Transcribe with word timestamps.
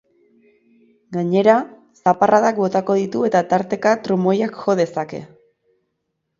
Gainera, 1.17 1.57
zaparradak 1.99 2.63
botako 2.63 2.97
ditu 3.03 3.23
eta 3.29 3.45
tarteka 3.55 3.95
trumoiak 4.09 4.59
jo 4.65 4.79
dezake. 4.85 5.25